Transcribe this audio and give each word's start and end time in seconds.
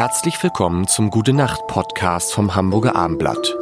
Herzlich 0.00 0.42
willkommen 0.42 0.88
zum 0.88 1.10
Gute 1.10 1.34
Nacht 1.34 1.66
Podcast 1.66 2.32
vom 2.32 2.54
Hamburger 2.54 2.96
Armblatt. 2.96 3.54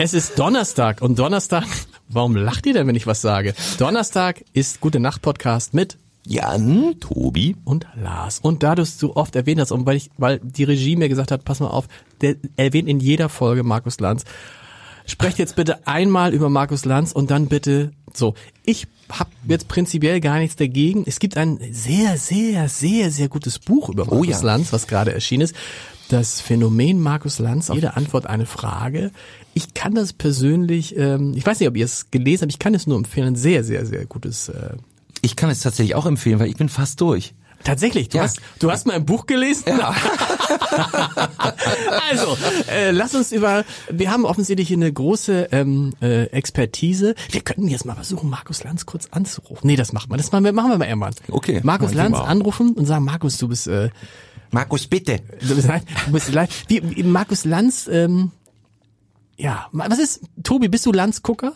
Es 0.00 0.12
ist 0.12 0.36
Donnerstag 0.36 1.00
und 1.00 1.16
Donnerstag, 1.16 1.68
warum 2.08 2.34
lacht 2.34 2.66
ihr 2.66 2.72
denn, 2.72 2.88
wenn 2.88 2.96
ich 2.96 3.06
was 3.06 3.20
sage? 3.20 3.54
Donnerstag 3.78 4.44
ist 4.54 4.80
Gute 4.80 4.98
Nacht 4.98 5.22
Podcast 5.22 5.72
mit 5.72 5.98
Jan, 6.26 6.96
Tobi. 6.98 7.54
und 7.64 7.86
Lars. 7.94 8.40
Und 8.40 8.64
da 8.64 8.74
du 8.74 8.82
es 8.82 8.98
so 8.98 9.14
oft 9.14 9.36
erwähnt 9.36 9.60
hast 9.60 9.70
und 9.70 9.86
weil 9.86 9.94
ich, 9.94 10.10
weil 10.18 10.40
die 10.42 10.64
Regie 10.64 10.96
mir 10.96 11.08
gesagt 11.08 11.30
hat, 11.30 11.44
pass 11.44 11.60
mal 11.60 11.68
auf, 11.68 11.86
der 12.22 12.34
erwähnt 12.56 12.88
in 12.88 12.98
jeder 12.98 13.28
Folge 13.28 13.62
Markus 13.62 14.00
Lanz. 14.00 14.24
Sprecht 15.10 15.38
jetzt 15.38 15.56
bitte 15.56 15.86
einmal 15.88 16.32
über 16.32 16.48
Markus 16.48 16.84
Lanz 16.84 17.10
und 17.10 17.32
dann 17.32 17.48
bitte 17.48 17.90
so. 18.14 18.34
Ich 18.64 18.86
habe 19.10 19.30
jetzt 19.48 19.66
prinzipiell 19.66 20.20
gar 20.20 20.38
nichts 20.38 20.54
dagegen. 20.54 21.02
Es 21.04 21.18
gibt 21.18 21.36
ein 21.36 21.58
sehr, 21.72 22.16
sehr, 22.16 22.68
sehr, 22.68 23.10
sehr 23.10 23.28
gutes 23.28 23.58
Buch 23.58 23.88
über 23.88 24.04
Markus 24.04 24.28
ja. 24.28 24.40
Lanz, 24.42 24.72
was 24.72 24.86
gerade 24.86 25.12
erschienen 25.12 25.42
ist. 25.42 25.54
Das 26.10 26.40
Phänomen 26.40 27.00
Markus 27.00 27.40
Lanz, 27.40 27.70
auf 27.70 27.74
jede 27.74 27.96
Antwort 27.96 28.26
eine 28.26 28.46
Frage. 28.46 29.10
Ich 29.52 29.74
kann 29.74 29.94
das 29.96 30.12
persönlich, 30.12 30.96
ähm, 30.96 31.34
ich 31.36 31.44
weiß 31.44 31.58
nicht, 31.58 31.68
ob 31.68 31.76
ihr 31.76 31.84
es 31.84 32.12
gelesen 32.12 32.42
habt, 32.42 32.52
ich 32.52 32.58
kann 32.60 32.74
es 32.74 32.86
nur 32.86 32.96
empfehlen. 32.96 33.28
Ein 33.28 33.36
sehr, 33.36 33.64
sehr, 33.64 33.86
sehr 33.86 34.06
gutes 34.06 34.48
äh, 34.48 34.76
Ich 35.22 35.34
kann 35.34 35.50
es 35.50 35.58
tatsächlich 35.60 35.96
auch 35.96 36.06
empfehlen, 36.06 36.38
weil 36.38 36.48
ich 36.48 36.56
bin 36.56 36.68
fast 36.68 37.00
durch. 37.00 37.34
Tatsächlich, 37.64 38.08
du 38.08 38.18
Ja. 38.18 38.24
hast 38.24 38.40
du 38.58 38.70
hast 38.70 38.86
mein 38.86 39.04
Buch 39.04 39.26
gelesen. 39.26 39.64
Ja. 39.66 39.94
also, 42.10 42.36
äh, 42.70 42.90
lass 42.90 43.14
uns 43.14 43.32
über. 43.32 43.64
Wir 43.90 44.10
haben 44.10 44.24
offensichtlich 44.24 44.68
hier 44.68 44.76
eine 44.76 44.92
große 44.92 45.48
ähm, 45.52 45.94
äh, 46.00 46.24
Expertise. 46.26 47.14
Wir 47.30 47.40
könnten 47.40 47.68
jetzt 47.68 47.84
mal 47.84 47.94
versuchen, 47.94 48.30
Markus 48.30 48.64
Lanz 48.64 48.86
kurz 48.86 49.08
anzurufen. 49.10 49.66
Nee, 49.66 49.76
das 49.76 49.92
machen 49.92 50.10
wir. 50.10 50.16
Das 50.16 50.32
machen 50.32 50.44
wir, 50.44 50.52
machen 50.52 50.70
wir 50.70 50.78
mal 50.78 50.88
irgendwann. 50.88 51.14
Okay, 51.30 51.60
Markus 51.62 51.94
Lanz 51.94 52.18
anrufen 52.18 52.72
und 52.74 52.86
sagen, 52.86 53.04
Markus, 53.04 53.38
du 53.38 53.48
bist, 53.48 53.66
äh, 53.66 53.90
Markus, 54.50 54.86
bitte. 54.86 55.20
du 55.46 55.54
bist 55.54 55.68
live. 55.68 55.82
Du 56.06 56.12
bist 56.12 56.32
live. 56.32 56.64
Wie 56.68 57.02
Markus 57.02 57.44
Lanz. 57.44 57.88
Ähm, 57.90 58.32
ja, 59.40 59.66
was 59.72 59.98
ist, 59.98 60.20
Tobi, 60.42 60.68
bist 60.68 60.84
du 60.86 60.92
Lanz-Gucker? 60.92 61.54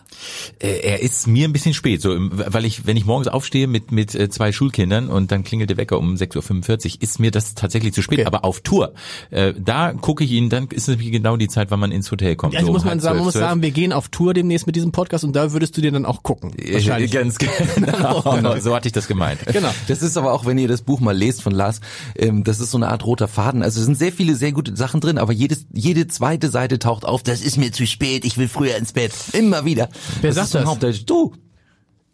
Äh, 0.59 0.81
Er 0.81 1.03
ist 1.03 1.27
mir 1.27 1.47
ein 1.47 1.53
bisschen 1.53 1.75
spät, 1.75 2.01
so, 2.01 2.11
weil 2.19 2.65
ich, 2.65 2.87
wenn 2.87 2.97
ich 2.97 3.05
morgens 3.05 3.29
aufstehe 3.29 3.67
mit 3.67 3.93
mit 3.93 4.15
äh, 4.15 4.29
zwei 4.31 4.53
Schulkindern 4.53 5.09
und 5.09 5.31
dann 5.31 5.45
klingelt 5.45 5.71
der 5.71 5.77
Wecker 5.77 5.99
um 5.99 6.15
6.45 6.15 6.97
Uhr, 6.97 7.03
ist 7.03 7.21
mir 7.21 7.31
das 7.31 7.55
tatsächlich 7.55 7.93
zu 7.93 8.03
spät. 8.03 8.21
Okay. 8.21 8.27
Aber 8.27 8.45
auf 8.45 8.61
Tour, 8.61 8.95
äh, 9.31 9.53
da 9.59 9.93
gucke 9.93 10.25
ich 10.25 10.31
ihn, 10.31 10.49
dann 10.49 10.69
ist 10.69 10.89
nämlich 10.89 11.13
genau 11.13 11.37
die 11.37 11.49
Zeit, 11.49 11.71
wann 11.71 11.81
man 11.81 11.93
ins 11.93 12.11
Hotel 12.11 12.37
kommt. 12.37 12.55
Also 12.55 12.67
so 12.67 12.73
muss 12.73 12.85
man 12.85 13.01
sagen, 13.01 13.17
man 13.19 13.25
zwölf, 13.25 13.25
muss 13.25 13.33
zwölf. 13.35 13.45
sagen, 13.45 13.63
wir 13.63 13.71
gehen 13.71 13.93
auf 13.93 14.09
Tour 14.09 14.33
demnächst 14.35 14.67
mit 14.67 14.77
diesem 14.77 14.93
Podcast 14.93 15.25
und 15.25 15.37
da 15.37 15.53
würdest 15.53 15.77
du 15.77 15.81
dir 15.83 15.93
dann 15.93 16.07
auch 16.07 16.23
gucken. 16.23 16.53
Äh, 16.59 16.81
Ganz 17.09 17.39
genau, 17.39 18.23
so 18.61 18.75
hatte 18.75 18.89
ich 18.89 18.93
das 18.93 19.07
gemeint. 19.09 19.41
Genau. 19.47 19.71
Das 19.89 20.03
ist 20.03 20.17
aber 20.17 20.33
auch, 20.33 20.47
wenn 20.47 20.57
ihr 20.59 20.69
das 20.69 20.83
Buch 20.83 21.01
mal 21.01 21.17
lest 21.17 21.43
von 21.43 21.53
Lars, 21.53 21.81
ähm, 22.17 22.45
das 22.45 22.61
ist 22.61 22.71
so 22.71 22.79
eine 22.79 22.89
Art 22.89 23.05
roter 23.05 23.29
Faden. 23.29 23.63
Also 23.63 23.81
es 23.81 23.87
sind 23.87 23.97
sehr 23.97 24.13
viele 24.13 24.35
sehr 24.35 24.53
gute 24.53 24.75
Sachen 24.77 25.01
drin, 25.01 25.19
aber 25.19 25.33
jedes, 25.33 25.67
jede 25.73 26.07
zweite 26.07 26.49
Seite 26.49 26.79
taucht 26.79 27.05
auf, 27.05 27.23
das 27.23 27.43
ist 27.43 27.59
mir 27.59 27.73
zu 27.75 27.87
spät, 27.87 28.25
ich 28.25 28.39
will 28.39 28.49
früher 28.49 28.77
ins 28.77 28.93
Bett. 28.93 29.13
Immer 29.33 29.65
wieder. 29.65 29.89
Wer 30.21 30.33
das 30.33 30.51
sagt 30.51 30.55
das? 30.65 30.71
Hauptteil. 30.71 30.95
Du. 31.05 31.35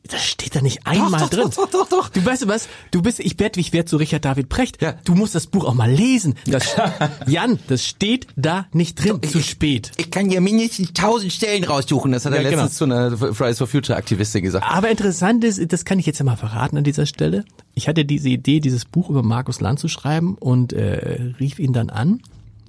Das 0.09 0.25
steht 0.25 0.57
da 0.57 0.61
nicht 0.63 0.87
einmal 0.87 1.21
doch, 1.21 1.29
drin. 1.29 1.43
doch, 1.55 1.55
doch, 1.55 1.71
doch, 1.71 1.89
doch. 1.89 2.09
Du 2.09 2.25
weißt 2.25 2.43
du 2.43 2.49
was? 2.49 2.69
Du 2.91 3.01
bist, 3.03 3.21
ich 3.21 3.39
werde, 3.39 3.61
ich 3.61 3.73
werde 3.73 3.89
so 3.89 3.99
Richard 3.99 4.25
David 4.25 4.49
Precht. 4.49 4.81
Ja. 4.83 4.95
Du 5.05 5.15
musst 5.15 5.35
das 5.35 5.47
Buch 5.47 5.65
auch 5.67 5.75
mal 5.75 5.91
lesen. 5.93 6.35
Das, 6.47 6.75
Jan, 7.27 7.59
das 7.69 7.87
steht 7.87 8.27
da 8.35 8.67
nicht 8.73 8.97
drin. 9.05 9.23
zu 9.23 9.41
spät. 9.41 9.93
Ich 9.99 10.11
kann 10.11 10.31
ja 10.31 10.41
mindestens 10.41 10.95
tausend 10.95 11.33
Stellen 11.33 11.63
raussuchen. 11.65 12.11
Das 12.13 12.25
hat 12.25 12.33
er 12.33 12.43
Ja, 12.43 12.49
genau. 12.51 12.63
letztens 12.63 12.79
zu 12.79 12.85
einer 12.85 13.17
Fridays 13.17 13.59
for 13.59 13.67
Future 13.69 13.97
Aktivistin 13.97 14.43
gesagt. 14.43 14.67
Aber 14.69 14.89
interessant 14.91 15.45
ist, 15.45 15.61
das 15.71 15.85
kann 15.85 15.99
ich 16.01 16.07
jetzt 16.07 16.19
ja 16.19 16.25
mal 16.25 16.37
verraten 16.37 16.79
an 16.79 16.85
dieser 16.85 17.07
Stelle. 17.07 17.45
Ich 17.75 17.87
hatte 17.87 18.05
diese 18.05 18.31
Idee, 18.31 18.59
dieses 18.61 18.87
Buch 18.87 19.11
über 19.11 19.23
Markus 19.23 19.61
Land 19.61 19.79
zu 19.81 19.87
schreiben 19.89 20.35
und 20.41 20.73
äh, 20.73 21.35
rief 21.39 21.59
ihn 21.59 21.73
dann 21.75 21.91
an. 21.91 22.21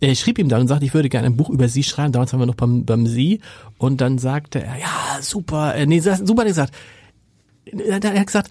Er 0.01 0.15
schrieb 0.15 0.39
ihm 0.39 0.49
dann 0.49 0.61
und 0.61 0.67
sagte, 0.67 0.83
ich 0.83 0.93
würde 0.93 1.09
gerne 1.09 1.27
ein 1.27 1.37
Buch 1.37 1.49
über 1.49 1.69
Sie 1.69 1.83
schreiben. 1.83 2.11
Damals 2.11 2.33
waren 2.33 2.39
wir 2.39 2.47
noch 2.47 2.55
beim, 2.55 2.85
beim 2.85 3.05
Sie. 3.05 3.39
Und 3.77 4.01
dann 4.01 4.17
sagte 4.17 4.61
er, 4.63 4.77
ja, 4.77 5.21
super. 5.21 5.75
Äh, 5.75 5.85
nee, 5.85 5.99
super, 5.99 6.17
hat 6.17 6.39
er 6.39 6.45
gesagt. 6.45 6.73
Er 7.65 8.19
hat 8.19 8.25
gesagt, 8.27 8.49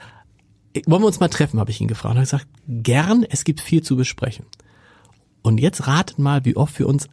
wollen 0.87 1.03
wir 1.03 1.07
uns 1.07 1.19
mal 1.21 1.29
treffen, 1.29 1.59
habe 1.59 1.71
ich 1.73 1.81
ihn 1.81 1.89
gefragt. 1.89 2.13
Und 2.13 2.19
er 2.19 2.23
hat 2.23 2.31
gesagt, 2.31 2.47
gern, 2.69 3.27
es 3.29 3.43
gibt 3.45 3.61
viel 3.61 3.83
zu 3.83 3.97
besprechen. 3.97 4.47
Und 5.43 5.59
jetzt 5.59 5.87
ratet 5.89 6.19
mal, 6.21 6.45
wie 6.45 6.57
oft 6.57 6.79
wir 6.79 6.89
uns, 6.89 7.09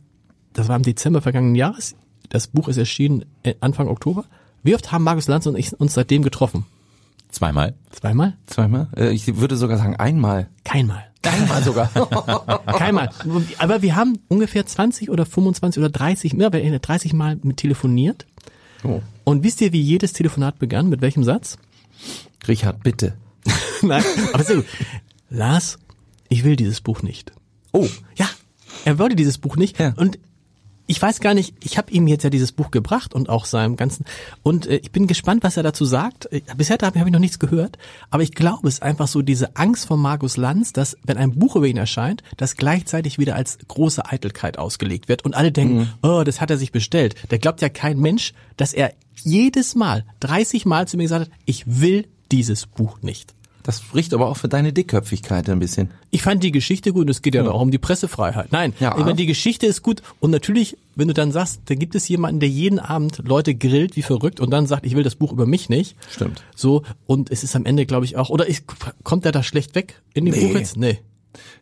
das 0.53 0.67
war 0.67 0.75
im 0.75 0.83
Dezember 0.83 1.21
vergangenen 1.21 1.55
Jahres, 1.55 1.95
das 2.29 2.47
Buch 2.47 2.67
ist 2.67 2.77
erschienen 2.77 3.25
äh, 3.43 3.55
Anfang 3.59 3.87
Oktober. 3.87 4.25
Wie 4.61 4.75
oft 4.75 4.91
haben 4.91 5.03
Markus 5.03 5.27
Lanz 5.27 5.47
und 5.47 5.57
ich 5.57 5.73
uns 5.79 5.93
seitdem 5.93 6.21
getroffen? 6.23 6.65
Zweimal. 7.29 7.73
Zweimal? 7.89 8.37
Zweimal? 8.45 8.87
Äh, 8.95 9.11
Ich 9.11 9.37
würde 9.37 9.55
sogar 9.57 9.77
sagen 9.77 9.95
einmal. 9.95 10.47
Keinmal. 10.63 11.06
Einmal 11.23 11.63
sogar. 11.63 11.87
Keinmal. 12.77 13.09
Aber 13.57 13.81
wir 13.81 13.95
haben 13.95 14.19
ungefähr 14.27 14.65
20 14.65 15.09
oder 15.09 15.25
25 15.25 15.81
oder 15.81 15.89
30, 15.89 16.33
ja, 16.33 16.53
wir 16.53 16.63
haben 16.63 16.81
30 16.81 17.13
Mal 17.13 17.37
mit 17.43 17.57
telefoniert. 17.57 18.25
Oh. 18.83 19.01
Und 19.23 19.43
wisst 19.43 19.61
ihr, 19.61 19.73
wie 19.73 19.81
jedes 19.81 20.13
Telefonat 20.13 20.59
begann? 20.59 20.89
Mit 20.89 21.01
welchem 21.01 21.23
Satz? 21.23 21.57
Richard, 22.47 22.83
bitte. 22.83 23.17
Nein, 23.81 24.03
aber 24.33 24.43
sehr 24.43 24.57
gut. 24.57 24.65
Lars, 25.29 25.79
ich 26.29 26.43
will 26.43 26.55
dieses 26.55 26.81
Buch 26.81 27.01
nicht. 27.01 27.31
Oh. 27.73 27.87
Ja, 28.15 28.29
er 28.85 28.99
wollte 28.99 29.15
dieses 29.15 29.37
Buch 29.37 29.57
nicht. 29.57 29.79
Ja. 29.79 29.93
Und 29.97 30.19
ich 30.87 31.01
weiß 31.01 31.19
gar 31.19 31.33
nicht, 31.33 31.53
ich 31.63 31.77
habe 31.77 31.91
ihm 31.91 32.07
jetzt 32.07 32.23
ja 32.23 32.29
dieses 32.29 32.53
Buch 32.53 32.71
gebracht 32.71 33.13
und 33.13 33.29
auch 33.29 33.45
seinem 33.45 33.75
ganzen 33.75 34.05
und 34.41 34.65
äh, 34.65 34.77
ich 34.77 34.91
bin 34.91 35.05
gespannt, 35.05 35.43
was 35.43 35.57
er 35.57 35.63
dazu 35.63 35.85
sagt. 35.85 36.31
Äh, 36.31 36.41
Bisher 36.55 36.77
habe 36.81 36.99
hab 36.99 37.05
ich 37.05 37.13
noch 37.13 37.19
nichts 37.19 37.39
gehört, 37.39 37.77
aber 38.09 38.23
ich 38.23 38.33
glaube, 38.33 38.67
es 38.67 38.75
ist 38.75 38.83
einfach 38.83 39.07
so 39.07 39.21
diese 39.21 39.55
Angst 39.57 39.85
von 39.85 39.99
Markus 39.99 40.37
Lanz, 40.37 40.73
dass 40.73 40.97
wenn 41.03 41.17
ein 41.17 41.37
Buch 41.37 41.55
über 41.57 41.67
ihn 41.67 41.77
erscheint, 41.77 42.23
das 42.37 42.55
gleichzeitig 42.55 43.19
wieder 43.19 43.35
als 43.35 43.57
große 43.67 44.05
Eitelkeit 44.05 44.57
ausgelegt 44.57 45.09
wird 45.09 45.25
und 45.25 45.35
alle 45.35 45.51
denken, 45.51 45.93
oh, 46.01 46.23
das 46.23 46.39
hat 46.41 46.49
er 46.49 46.57
sich 46.57 46.71
bestellt. 46.71 47.15
Der 47.31 47.39
glaubt 47.39 47.61
ja 47.61 47.69
kein 47.69 47.99
Mensch, 47.99 48.33
dass 48.55 48.73
er 48.73 48.93
jedes 49.15 49.75
Mal 49.75 50.05
30 50.21 50.65
Mal 50.65 50.87
zu 50.87 50.97
mir 50.97 51.03
gesagt 51.03 51.25
hat, 51.25 51.39
ich 51.45 51.63
will 51.67 52.07
dieses 52.31 52.65
Buch 52.65 53.01
nicht. 53.01 53.33
Das 53.67 53.81
spricht 53.81 54.13
aber 54.13 54.29
auch 54.29 54.37
für 54.37 54.47
deine 54.47 54.71
Dickköpfigkeit 54.71 55.49
ein 55.49 55.59
bisschen. 55.59 55.91
Ich 56.09 56.21
fand 56.21 56.41
die 56.41 56.53
Geschichte 56.53 56.93
gut 56.93 57.01
und 57.01 57.09
es 57.09 57.21
geht 57.21 57.35
ja, 57.35 57.45
auch 57.51 57.59
um 57.61 57.69
die 57.69 57.77
Pressefreiheit. 57.77 58.49
Nein, 58.53 58.71
Ja. 58.79 58.97
ich 58.97 59.03
meine, 59.03 59.15
die 59.17 59.25
Geschichte 59.25 59.65
ist 59.65 59.83
gut 59.83 60.01
und 60.21 60.31
natürlich, 60.31 60.77
wenn 60.95 61.09
du 61.09 61.13
dann 61.13 61.33
sagst, 61.33 61.63
da 61.65 61.75
gibt 61.75 61.93
es 61.93 62.07
jemanden, 62.07 62.39
der 62.39 62.47
jeden 62.47 62.79
Abend 62.79 63.21
Leute 63.25 63.53
grillt 63.55 63.97
wie 63.97 64.03
verrückt 64.03 64.39
und 64.39 64.51
dann 64.51 64.67
sagt, 64.67 64.85
ich 64.85 64.95
will 64.95 65.03
das 65.03 65.15
Buch 65.15 65.33
über 65.33 65.45
mich 65.45 65.67
nicht. 65.67 65.97
Stimmt. 66.09 66.41
So, 66.55 66.83
und 67.07 67.29
es 67.29 67.43
ist 67.43 67.57
am 67.57 67.65
Ende, 67.65 67.85
glaube 67.85 68.05
ich, 68.05 68.15
auch, 68.15 68.29
oder 68.29 68.47
ist, 68.47 68.63
kommt 69.03 69.25
er 69.25 69.33
da 69.33 69.43
schlecht 69.43 69.75
weg 69.75 70.01
in 70.13 70.23
dem 70.23 70.33
Nee. 70.33 70.47
Buch 70.47 70.57
jetzt? 70.57 70.77
Nee. 70.77 70.99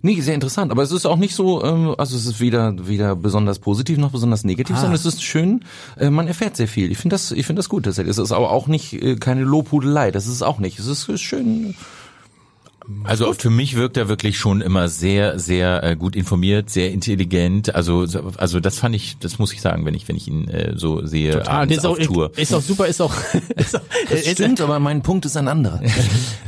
Nee, 0.02 0.22
sehr 0.22 0.36
interessant. 0.36 0.72
Aber 0.72 0.84
es 0.84 0.92
ist 0.92 1.06
auch 1.06 1.18
nicht 1.18 1.36
so, 1.36 1.64
ähm, 1.64 1.96
also 1.98 2.16
es 2.16 2.26
ist 2.26 2.40
weder 2.40 2.88
weder 2.88 3.16
besonders 3.16 3.60
positiv 3.60 3.98
noch 3.98 4.12
besonders 4.12 4.44
negativ, 4.44 4.76
Ah. 4.78 4.80
sondern 4.80 4.96
es 4.96 5.06
ist 5.06 5.22
schön. 5.24 5.66
Äh, 5.98 6.10
man 6.10 6.28
erfährt 6.28 6.56
sehr 6.56 6.68
viel. 6.68 6.92
Ich 6.92 6.98
finde 6.98 7.16
das, 7.16 7.32
ich 7.32 7.46
finde 7.46 7.60
das 7.60 7.70
gut 7.70 7.84
tatsächlich. 7.86 8.12
Es 8.12 8.18
ist 8.18 8.32
aber 8.32 8.52
auch 8.52 8.68
nicht 8.68 8.94
äh, 8.94 9.16
keine 9.16 9.44
Lobhudelei. 9.44 10.12
Das 10.12 10.28
ist 10.28 10.34
es 10.34 10.42
auch 10.44 10.60
nicht. 10.60 10.80
Es 10.80 10.86
ist, 10.88 11.10
ist 11.10 11.22
schön. 11.22 11.76
Also 13.04 13.34
für 13.34 13.50
mich 13.50 13.76
wirkt 13.76 13.98
er 13.98 14.08
wirklich 14.08 14.38
schon 14.38 14.62
immer 14.62 14.90
sehr, 14.90 15.40
sehr 15.40 15.84
äh, 15.84 15.96
gut 15.96 16.16
informiert, 16.16 16.70
sehr 16.70 16.92
intelligent. 16.92 17.74
Also, 17.74 18.06
also 18.38 18.60
das 18.60 18.80
fand 18.80 18.96
ich, 18.96 19.18
das 19.20 19.40
muss 19.40 19.54
ich 19.54 19.62
sagen, 19.62 19.86
wenn 19.86 19.94
ich, 19.94 20.08
wenn 20.08 20.16
ich 20.16 20.28
ihn 20.28 20.48
äh, 20.48 20.74
so 20.76 21.06
sehe 21.06 21.48
Ah, 21.48 21.62
abends 21.62 21.78
ist 21.78 21.86
auch, 21.86 22.00
auf 22.00 22.06
Tour. 22.06 22.32
ist 22.38 22.54
auch 22.54 22.62
super, 22.62 22.88
ist 22.88 23.02
auch, 23.02 23.14
ist 23.56 23.76
auch 23.76 23.82
Das 24.10 24.22
ist, 24.22 24.32
stimmt, 24.34 24.62
aber 24.62 24.80
mein 24.80 25.02
Punkt 25.02 25.26
ist 25.26 25.36
ein 25.38 25.48
anderer. 25.48 25.82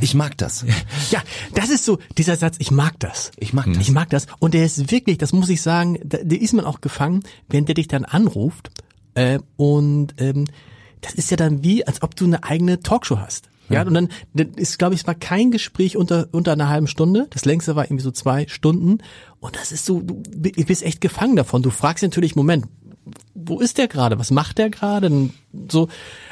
Ich 0.02 0.14
mag 0.14 0.38
das. 0.38 0.66
Ja, 1.12 1.22
das 1.56 1.70
ist 1.70 1.86
so, 1.86 1.98
dieser 2.18 2.36
Satz, 2.36 2.58
ich 2.60 2.72
mag 2.72 3.00
das. 3.00 3.32
Ich 3.38 3.54
mag 3.54 3.66
das. 3.66 3.78
Ich 3.78 3.92
mag 3.92 4.10
das. 4.10 4.28
Und 4.40 4.54
der 4.54 4.66
ist 4.66 4.92
wirklich, 4.92 5.18
das 5.18 5.34
muss 5.34 5.50
ich 5.50 5.62
sagen, 5.62 5.98
da, 6.04 6.18
der 6.22 6.40
ist 6.42 6.54
man 6.54 6.66
auch 6.66 6.82
gefangen, 6.82 7.24
wenn 7.50 7.66
der 7.66 7.76
dich 7.76 7.88
dann 7.88 8.06
anruft. 8.06 8.70
Äh, 9.16 9.40
und 9.56 10.14
ähm, 10.20 10.46
das 11.02 11.14
ist 11.14 11.32
ja 11.32 11.38
dann 11.38 11.64
wie, 11.64 11.86
als 11.86 12.02
ob 12.04 12.16
du 12.16 12.26
eine 12.26 12.44
eigene 12.44 12.80
Talkshow 12.80 13.20
hast. 13.20 13.50
Ja, 13.70 13.84
und 13.84 13.94
dann 13.94 14.10
ist, 14.56 14.80
glaube 14.80 14.96
ich, 14.96 15.02
es 15.02 15.08
war 15.08 15.16
kein 15.16 15.52
Gespräch 15.52 15.98
unter 15.98 16.28
unter 16.32 16.54
einer 16.54 16.70
halben 16.70 16.88
Stunde. 16.88 17.28
Das 17.32 17.46
längste 17.46 17.76
war 17.76 17.86
irgendwie 17.86 18.04
so 18.04 18.12
zwei 18.12 18.46
Stunden. 18.48 19.00
Und 19.40 19.56
das 19.56 19.72
ist 19.72 19.86
so, 19.86 20.02
du 20.02 20.16
bi- 20.16 20.52
bist 20.64 20.84
echt 20.84 21.02
gefangen 21.02 21.36
davon. 21.36 21.62
Du 21.62 21.70
fragst 21.70 22.02
natürlich, 22.04 22.36
Moment, 22.36 22.66
wo 23.36 23.60
ist 23.60 23.78
der 23.78 23.88
gerade? 23.88 24.20
Was 24.20 24.32
macht 24.32 24.58
der 24.58 24.70
gerade? 24.70 25.30
So, 25.70 25.88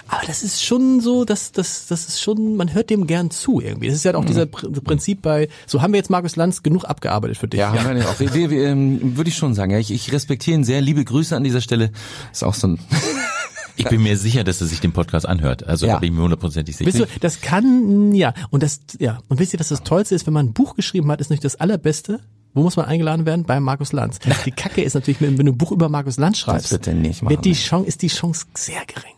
aber 0.08 0.22
das 0.28 0.44
ist 0.44 0.64
schon 0.64 1.00
so, 1.02 1.24
dass 1.26 1.52
das 1.52 1.88
das 1.88 2.08
ist 2.08 2.22
schon, 2.22 2.58
man 2.58 2.74
hört 2.74 2.90
dem 2.90 3.08
gern 3.08 3.32
zu 3.32 3.60
irgendwie. 3.62 3.88
Das 3.88 3.96
ist 3.96 4.04
ja 4.06 4.14
auch 4.16 4.26
dieser 4.26 4.44
Pr- 4.44 4.82
Prinzip 4.82 5.22
bei. 5.22 5.48
So 5.68 5.82
haben 5.82 5.94
wir 5.94 5.98
jetzt 5.98 6.10
Markus 6.10 6.36
Lanz 6.36 6.64
genug 6.64 6.84
abgearbeitet 6.86 7.38
für 7.38 7.48
dich. 7.48 7.60
Ja, 7.60 7.74
wir 7.74 7.98
ja 7.98 8.06
auch. 8.10 8.20
Wir, 8.20 8.34
wir, 8.34 8.68
ähm, 8.68 9.18
würde 9.18 9.30
ich 9.30 9.38
schon 9.38 9.54
sagen. 9.56 9.72
Ja, 9.72 9.80
ich, 9.80 9.92
ich 9.92 10.12
respektiere 10.12 10.58
ihn 10.58 10.64
sehr. 10.64 10.82
Liebe 10.82 11.04
Grüße 11.06 11.36
an 11.36 11.44
dieser 11.44 11.62
Stelle. 11.62 11.92
Ist 12.32 12.44
auch 12.44 12.54
so 12.54 12.68
ein. 12.68 12.80
Ich 13.78 13.86
bin 13.88 14.02
mir 14.04 14.18
sicher, 14.18 14.44
dass 14.44 14.62
er 14.62 14.68
sich 14.68 14.80
den 14.80 14.92
Podcast 14.94 15.28
anhört. 15.28 15.66
Also 15.66 15.86
Ja. 15.86 16.00
bin 16.00 16.12
ich 16.12 16.16
mir 16.18 16.24
hundertprozentig 16.24 16.76
sicher. 16.78 16.88
Wisst 16.88 17.00
du, 17.00 17.06
das 17.20 17.42
kann, 17.42 18.14
ja, 18.14 18.34
und 18.50 18.64
das, 18.64 18.82
ja, 19.00 19.20
und 19.28 19.40
wisst 19.40 19.54
ihr, 19.54 19.60
was 19.60 19.70
das 19.70 19.84
Tollste 19.84 20.16
ist, 20.16 20.26
wenn 20.28 20.34
man 20.34 20.48
ein 20.48 20.54
Buch 20.54 20.76
geschrieben 20.76 21.12
hat, 21.12 21.20
ist 21.22 21.30
nicht 21.30 21.44
das 21.44 21.56
allerbeste. 21.58 22.20
Wo 22.54 22.64
muss 22.64 22.78
man 22.78 22.86
eingeladen 22.86 23.26
werden? 23.26 23.44
Bei 23.44 23.60
Markus 23.60 23.92
Lanz. 23.92 24.20
Die 24.46 24.52
Kacke 24.52 24.82
ist 24.82 24.94
natürlich, 24.94 25.20
wenn 25.20 25.36
du 25.36 25.44
ein 25.52 25.58
Buch 25.58 25.72
über 25.74 25.90
Markus 25.90 26.18
Lanz 26.18 26.38
schreibst, 26.38 26.72
wird 26.72 26.88
er 26.88 26.94
nicht 26.94 27.22
machen, 27.22 27.32
wird 27.36 27.44
die? 27.44 27.52
Chance, 27.54 27.88
ist 27.88 28.02
die 28.02 28.08
Chance 28.08 28.46
sehr 28.54 28.82
gering. 28.86 29.12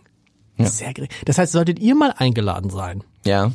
Sehr 0.67 0.91
gering. 0.93 1.09
Das 1.25 1.37
heißt, 1.37 1.51
solltet 1.51 1.77
ihr 1.77 1.93
mal 1.93 2.13
eingeladen 2.17 2.71
sein, 2.71 3.03
Ja. 3.25 3.51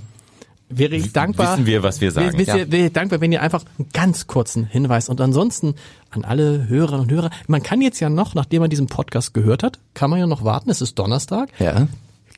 Wäre 0.78 0.96
ich 0.96 1.12
dankbar. 1.12 1.52
Wissen 1.52 1.66
wir, 1.66 1.82
was 1.82 2.00
wir 2.00 2.10
sagen. 2.10 2.38
Wäre, 2.38 2.58
wäre, 2.58 2.72
wäre 2.72 2.86
ich 2.86 2.92
dankbar, 2.92 3.20
wenn 3.20 3.32
ihr 3.32 3.42
einfach 3.42 3.64
einen 3.78 3.88
ganz 3.92 4.26
kurzen 4.26 4.64
Hinweis 4.64 5.08
und 5.08 5.20
ansonsten 5.20 5.74
an 6.10 6.24
alle 6.24 6.69
Hörerinnen 6.69 7.02
und 7.02 7.12
Hörer. 7.12 7.30
Man 7.46 7.62
kann 7.62 7.80
jetzt 7.80 8.00
ja 8.00 8.08
noch, 8.10 8.34
nachdem 8.34 8.60
man 8.60 8.70
diesen 8.70 8.86
Podcast 8.86 9.34
gehört 9.34 9.62
hat, 9.62 9.78
kann 9.94 10.10
man 10.10 10.19
ja 10.19 10.26
noch 10.26 10.44
warten. 10.44 10.70
Es 10.70 10.80
ist 10.80 10.98
Donnerstag. 10.98 11.48
Ja. 11.58 11.88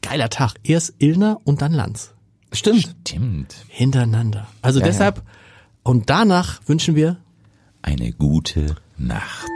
Geiler 0.02 0.31
Tag. 0.31 0.54
Erst 0.62 0.94
Illner 0.98 1.40
und 1.44 1.62
dann 1.62 1.72
Lanz. 1.72 2.12
Stimmt. 2.52 2.94
Stimmt. 3.06 3.54
Hintereinander. 3.69 4.46
Also 4.62 4.81
Ja, 4.81 4.86
deshalb, 4.86 5.22
und 5.82 6.08
danach 6.10 6.60
wünschen 6.66 6.94
wir 6.94 7.16
Eine 7.82 8.12
gute 8.12 8.76
Nacht. 8.96 9.50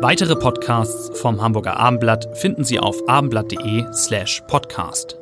Weitere 0.00 0.36
Podcasts 0.36 1.18
vom 1.18 1.40
Hamburger 1.40 1.78
Abendblatt 1.78 2.28
finden 2.36 2.64
Sie 2.64 2.78
auf 2.78 3.08
abendblatt.de 3.08 3.86
slash 3.94 4.42
podcast. 4.46 5.16